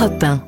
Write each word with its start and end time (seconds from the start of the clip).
Europe 0.00 0.22
1. 0.22 0.42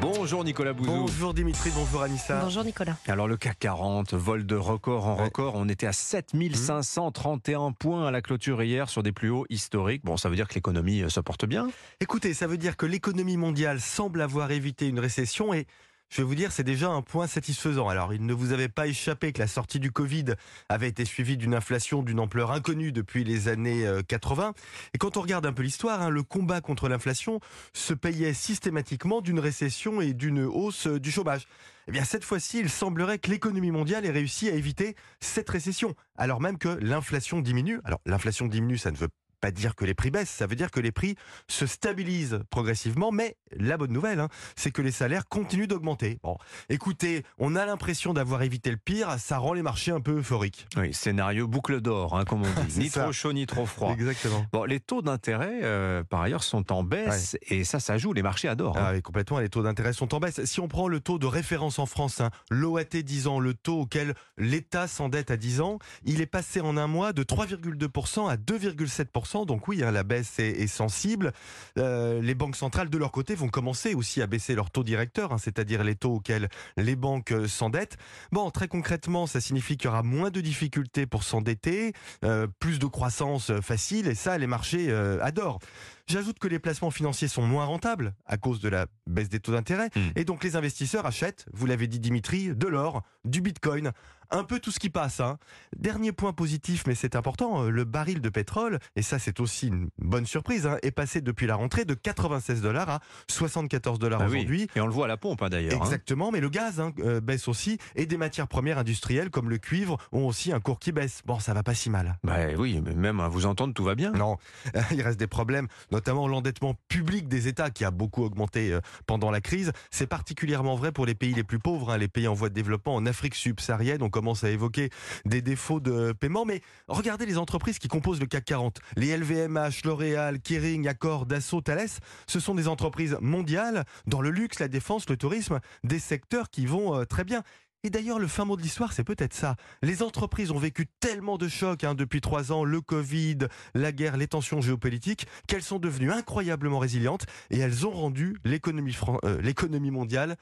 Bonjour 0.00 0.42
Nicolas 0.42 0.72
Bouzou. 0.72 0.90
Bonjour 0.90 1.32
Dimitri, 1.32 1.70
bonjour 1.72 2.02
Anissa. 2.02 2.40
Bonjour 2.40 2.64
Nicolas. 2.64 2.96
Alors 3.06 3.28
le 3.28 3.36
CAC 3.36 3.60
40, 3.60 4.14
vol 4.14 4.44
de 4.44 4.56
record 4.56 5.06
en 5.06 5.16
Ouais. 5.16 5.24
record, 5.26 5.54
on 5.54 5.68
était 5.68 5.86
à 5.86 5.92
7531 5.92 7.70
points 7.70 8.08
à 8.08 8.10
la 8.10 8.20
clôture 8.22 8.60
hier 8.64 8.88
sur 8.88 9.04
des 9.04 9.12
plus 9.12 9.30
hauts 9.30 9.46
historiques. 9.50 10.02
Bon, 10.04 10.16
ça 10.16 10.28
veut 10.28 10.34
dire 10.34 10.48
que 10.48 10.54
l'économie 10.54 11.02
euh, 11.02 11.08
se 11.08 11.20
porte 11.20 11.44
bien. 11.46 11.68
Écoutez, 12.00 12.34
ça 12.34 12.48
veut 12.48 12.58
dire 12.58 12.76
que 12.76 12.86
l'économie 12.86 13.36
mondiale 13.36 13.80
semble 13.80 14.20
avoir 14.20 14.50
évité 14.50 14.88
une 14.88 14.98
récession 14.98 15.54
et 15.54 15.68
je 16.14 16.22
vais 16.22 16.28
vous 16.28 16.36
dire, 16.36 16.52
c'est 16.52 16.62
déjà 16.62 16.90
un 16.90 17.02
point 17.02 17.26
satisfaisant. 17.26 17.88
Alors, 17.88 18.14
il 18.14 18.24
ne 18.24 18.32
vous 18.32 18.52
avait 18.52 18.68
pas 18.68 18.86
échappé 18.86 19.32
que 19.32 19.40
la 19.40 19.48
sortie 19.48 19.80
du 19.80 19.90
Covid 19.90 20.26
avait 20.68 20.86
été 20.86 21.04
suivie 21.04 21.36
d'une 21.36 21.56
inflation 21.56 22.04
d'une 22.04 22.20
ampleur 22.20 22.52
inconnue 22.52 22.92
depuis 22.92 23.24
les 23.24 23.48
années 23.48 23.84
euh, 23.84 24.00
80. 24.06 24.54
Et 24.94 24.98
quand 24.98 25.16
on 25.16 25.22
regarde 25.22 25.44
un 25.44 25.52
peu 25.52 25.64
l'histoire, 25.64 26.00
hein, 26.00 26.10
le 26.10 26.22
combat 26.22 26.60
contre 26.60 26.88
l'inflation 26.88 27.40
se 27.72 27.94
payait 27.94 28.32
systématiquement 28.32 29.22
d'une 29.22 29.40
récession 29.40 30.00
et 30.00 30.14
d'une 30.14 30.44
hausse 30.44 30.86
euh, 30.86 31.00
du 31.00 31.10
chômage. 31.10 31.48
Eh 31.88 31.90
bien, 31.90 32.04
cette 32.04 32.22
fois-ci, 32.22 32.60
il 32.60 32.70
semblerait 32.70 33.18
que 33.18 33.28
l'économie 33.28 33.72
mondiale 33.72 34.06
ait 34.06 34.12
réussi 34.12 34.48
à 34.48 34.54
éviter 34.54 34.94
cette 35.18 35.50
récession, 35.50 35.96
alors 36.16 36.40
même 36.40 36.58
que 36.58 36.68
l'inflation 36.80 37.40
diminue. 37.40 37.80
Alors, 37.82 38.00
l'inflation 38.06 38.46
diminue, 38.46 38.78
ça 38.78 38.92
ne 38.92 38.96
veut 38.96 39.10
pas 39.44 39.50
dire 39.50 39.74
que 39.74 39.84
les 39.84 39.92
prix 39.92 40.10
baissent, 40.10 40.30
ça 40.30 40.46
veut 40.46 40.56
dire 40.56 40.70
que 40.70 40.80
les 40.80 40.90
prix 40.90 41.16
se 41.48 41.66
stabilisent 41.66 42.40
progressivement, 42.48 43.12
mais 43.12 43.36
la 43.54 43.76
bonne 43.76 43.92
nouvelle, 43.92 44.18
hein, 44.18 44.28
c'est 44.56 44.70
que 44.70 44.80
les 44.80 44.90
salaires 44.90 45.28
continuent 45.28 45.66
d'augmenter. 45.66 46.18
Bon, 46.22 46.38
écoutez, 46.70 47.24
on 47.36 47.54
a 47.54 47.66
l'impression 47.66 48.14
d'avoir 48.14 48.40
évité 48.40 48.70
le 48.70 48.78
pire, 48.78 49.16
ça 49.18 49.36
rend 49.36 49.52
les 49.52 49.60
marchés 49.60 49.90
un 49.90 50.00
peu 50.00 50.16
euphoriques. 50.20 50.66
Oui, 50.78 50.94
scénario 50.94 51.46
boucle 51.46 51.82
d'or, 51.82 52.16
hein, 52.16 52.24
comme 52.24 52.40
on 52.40 52.62
dit. 52.64 52.78
Ni 52.78 52.88
ça. 52.88 53.02
trop 53.02 53.12
chaud, 53.12 53.34
ni 53.34 53.44
trop 53.44 53.66
froid. 53.66 53.92
Exactement. 53.92 54.46
Bon, 54.50 54.64
les 54.64 54.80
taux 54.80 55.02
d'intérêt, 55.02 55.60
euh, 55.62 56.02
par 56.04 56.22
ailleurs, 56.22 56.42
sont 56.42 56.72
en 56.72 56.82
baisse 56.82 57.36
et 57.48 57.64
ça, 57.64 57.80
ça 57.80 57.98
joue. 57.98 58.14
Les 58.14 58.22
marchés 58.22 58.48
adorent. 58.48 58.78
hein. 58.78 58.86
Ah 58.88 58.92
oui, 58.94 59.02
complètement, 59.02 59.40
les 59.40 59.50
taux 59.50 59.62
d'intérêt 59.62 59.92
sont 59.92 60.14
en 60.14 60.20
baisse. 60.20 60.42
Si 60.46 60.60
on 60.60 60.68
prend 60.68 60.88
le 60.88 61.00
taux 61.00 61.18
de 61.18 61.26
référence 61.26 61.78
en 61.78 61.84
France, 61.84 62.22
l'OAT 62.50 62.84
10 63.02 63.26
ans, 63.26 63.40
le 63.40 63.52
taux 63.52 63.80
auquel 63.82 64.14
l'État 64.38 64.88
s'endette 64.88 65.30
à 65.30 65.36
10 65.36 65.60
ans, 65.60 65.78
il 66.04 66.22
est 66.22 66.26
passé 66.26 66.62
en 66.62 66.78
un 66.78 66.86
mois 66.86 67.12
de 67.12 67.22
3,2% 67.24 68.30
à 68.30 68.36
2,7%. 68.36 69.33
Donc 69.44 69.66
oui, 69.66 69.82
hein, 69.82 69.90
la 69.90 70.04
baisse 70.04 70.38
est, 70.38 70.66
sensible. 70.68 71.32
Euh, 71.78 72.20
les 72.22 72.34
banques 72.34 72.54
centrales, 72.54 72.88
de 72.88 72.98
leur 72.98 73.10
côté, 73.10 73.34
vont 73.34 73.48
commencer 73.48 73.94
aussi 73.94 74.22
à 74.22 74.28
baisser 74.28 74.54
leur 74.54 74.70
taux 74.70 74.84
directeur, 74.84 75.32
hein, 75.32 75.38
c'est-à-dire 75.38 75.82
les 75.82 75.96
taux 75.96 76.14
auxquels 76.14 76.48
les 76.76 76.94
banques 76.94 77.32
euh, 77.32 77.48
s'endettent. 77.48 77.96
Bon, 78.30 78.50
très 78.50 78.68
concrètement, 78.68 79.26
ça 79.26 79.40
signifie 79.40 79.76
qu'il 79.76 79.86
y 79.86 79.88
aura 79.88 80.04
moins 80.04 80.30
de 80.30 80.40
difficultés 80.40 81.06
pour 81.06 81.24
s'endetter, 81.24 81.92
euh, 82.24 82.46
plus 82.60 82.78
de 82.78 82.86
croissance 82.86 83.50
facile, 83.60 84.06
et 84.06 84.14
ça, 84.14 84.38
les 84.38 84.46
marchés 84.46 84.92
adorent. 85.20 85.58
J'ajoute 86.06 86.38
que 86.38 86.48
les 86.48 86.58
placements 86.58 86.90
financiers 86.90 87.28
sont 87.28 87.42
moins 87.42 87.64
rentables 87.64 88.14
à 88.26 88.36
cause 88.36 88.60
de 88.60 88.68
la 88.68 88.86
baisse 89.06 89.28
des 89.30 89.40
taux 89.40 89.52
d'intérêt. 89.52 89.88
Hmm. 89.96 90.10
Et 90.16 90.24
donc 90.24 90.44
les 90.44 90.54
investisseurs 90.56 91.06
achètent, 91.06 91.46
vous 91.52 91.66
l'avez 91.66 91.86
dit 91.86 91.98
Dimitri, 91.98 92.54
de 92.54 92.66
l'or, 92.66 93.02
du 93.24 93.40
bitcoin, 93.40 93.92
un 94.30 94.44
peu 94.44 94.58
tout 94.58 94.70
ce 94.70 94.78
qui 94.80 94.90
passe. 94.90 95.20
hein. 95.20 95.38
Dernier 95.76 96.12
point 96.12 96.32
positif, 96.32 96.84
mais 96.86 96.94
c'est 96.94 97.14
important, 97.14 97.64
euh, 97.64 97.70
le 97.70 97.84
baril 97.84 98.20
de 98.20 98.28
pétrole, 98.28 98.78
et 98.96 99.02
ça 99.02 99.18
c'est 99.18 99.38
aussi 99.40 99.68
une 99.68 99.88
bonne 99.98 100.26
surprise, 100.26 100.66
hein, 100.66 100.78
est 100.82 100.90
passé 100.90 101.20
depuis 101.20 101.46
la 101.46 101.54
rentrée 101.56 101.84
de 101.84 101.94
96 101.94 102.60
dollars 102.62 102.88
à 102.90 103.00
74 103.30 103.98
dollars 103.98 104.20
Ah 104.22 104.26
oui. 104.28 104.38
aujourd'hui. 104.38 104.68
Et 104.76 104.80
on 104.80 104.86
le 104.86 104.92
voit 104.92 105.04
à 105.04 105.08
la 105.08 105.16
pompe, 105.16 105.42
hein, 105.42 105.48
d'ailleurs. 105.50 105.74
Exactement, 105.74 106.30
mais 106.32 106.40
le 106.40 106.48
gaz 106.48 106.82
euh, 107.00 107.20
baisse 107.20 107.48
aussi, 107.48 107.78
et 107.96 108.06
des 108.06 108.16
matières 108.16 108.48
premières 108.48 108.78
industrielles 108.78 109.30
comme 109.30 109.48
le 109.50 109.58
cuivre 109.58 109.98
ont 110.12 110.26
aussi 110.26 110.52
un 110.52 110.60
cours 110.60 110.78
qui 110.78 110.92
baisse. 110.92 111.20
Bon, 111.26 111.38
ça 111.38 111.54
va 111.54 111.62
pas 111.62 111.74
si 111.74 111.90
mal. 111.90 112.18
Bah 112.24 112.36
oui, 112.58 112.80
mais 112.84 112.94
même 112.94 113.20
à 113.20 113.28
vous 113.28 113.46
entendre, 113.46 113.74
tout 113.74 113.84
va 113.84 113.94
bien. 113.94 114.12
Non, 114.12 114.36
il 114.90 115.02
reste 115.02 115.18
des 115.18 115.26
problèmes, 115.26 115.68
notamment 115.94 116.26
l'endettement 116.26 116.74
public 116.88 117.28
des 117.28 117.46
États 117.46 117.70
qui 117.70 117.84
a 117.84 117.92
beaucoup 117.92 118.24
augmenté 118.24 118.72
euh, 118.72 118.80
pendant 119.06 119.30
la 119.30 119.40
crise. 119.40 119.72
C'est 119.92 120.08
particulièrement 120.08 120.74
vrai 120.74 120.90
pour 120.90 121.06
les 121.06 121.14
pays 121.14 121.32
les 121.32 121.44
plus 121.44 121.60
pauvres, 121.60 121.92
hein, 121.92 121.98
les 121.98 122.08
pays 122.08 122.26
en 122.26 122.34
voie 122.34 122.48
de 122.48 122.54
développement 122.54 122.96
en 122.96 123.06
Afrique 123.06 123.36
subsaharienne. 123.36 124.02
On 124.02 124.10
commence 124.10 124.42
à 124.42 124.50
évoquer 124.50 124.90
des 125.24 125.40
défauts 125.40 125.78
de 125.78 126.12
paiement, 126.12 126.44
mais 126.44 126.62
regardez 126.88 127.26
les 127.26 127.38
entreprises 127.38 127.78
qui 127.78 127.86
composent 127.86 128.20
le 128.20 128.26
CAC 128.26 128.44
40. 128.44 128.80
Les 128.96 129.16
LVMH, 129.16 129.84
L'Oréal, 129.84 130.40
Kering, 130.40 130.88
Accor, 130.88 131.26
Dassault, 131.26 131.60
Thales, 131.60 131.88
ce 132.26 132.40
sont 132.40 132.56
des 132.56 132.66
entreprises 132.66 133.16
mondiales 133.20 133.84
dans 134.06 134.20
le 134.20 134.30
luxe, 134.30 134.58
la 134.58 134.68
défense, 134.68 135.08
le 135.08 135.16
tourisme, 135.16 135.60
des 135.84 136.00
secteurs 136.00 136.50
qui 136.50 136.66
vont 136.66 136.96
euh, 136.96 137.04
très 137.04 137.22
bien. 137.22 137.42
Et 137.84 137.90
d'ailleurs, 137.90 138.18
le 138.18 138.26
fin 138.26 138.46
mot 138.46 138.56
de 138.56 138.62
l'histoire, 138.62 138.94
c'est 138.94 139.04
peut-être 139.04 139.34
ça. 139.34 139.56
Les 139.82 140.02
entreprises 140.02 140.50
ont 140.50 140.58
vécu 140.58 140.86
tellement 141.00 141.36
de 141.36 141.48
chocs 141.48 141.84
hein, 141.84 141.94
depuis 141.94 142.22
trois 142.22 142.50
ans, 142.50 142.64
le 142.64 142.80
Covid, 142.80 143.38
la 143.74 143.92
guerre, 143.92 144.16
les 144.16 144.26
tensions 144.26 144.62
géopolitiques, 144.62 145.26
qu'elles 145.46 145.62
sont 145.62 145.78
devenues 145.78 146.10
incroyablement 146.10 146.78
résilientes 146.78 147.26
et 147.50 147.58
elles 147.58 147.86
ont 147.86 147.90
rendu 147.90 148.36
l'économie 148.44 148.96
euh, 149.24 149.90
mondiale 149.92 150.36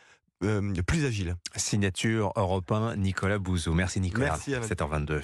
euh, 0.44 0.72
plus 0.86 1.04
agile. 1.04 1.36
Signature 1.56 2.32
européen 2.36 2.96
Nicolas 2.96 3.38
Bouzou. 3.38 3.74
Merci 3.74 4.00
Nicolas. 4.00 4.26
Merci, 4.26 4.54
Alain. 4.54 4.66
7h22. 4.66 5.20